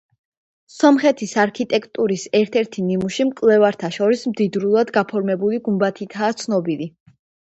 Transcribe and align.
სომხეთის 0.75 1.33
არქიტექტურის 1.41 2.23
ერთ-ერთი 2.39 2.85
ნიმუში 2.85 3.25
მკვლევართა 3.31 3.89
შორის 3.97 4.23
მდიდრულად 4.31 4.93
გაფორმებული 4.97 5.61
გუმბათითაა 5.69 6.31
ცნობილი. 6.41 6.89